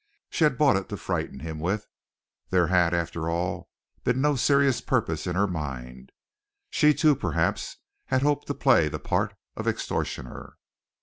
[0.31, 1.85] She had bought it to frighten him with.
[2.49, 3.69] There had, after all,
[4.03, 6.11] been no serious purpose in her mind.
[6.71, 10.57] She too, perhaps, had hoped to play the part of extortioner.